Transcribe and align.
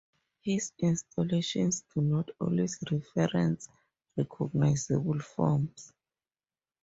His 0.39 0.71
installations 0.79 1.83
do 1.93 2.01
not 2.01 2.31
always 2.39 2.79
reference 3.15 3.69
recognizable 4.17 5.19
forms. 5.19 5.93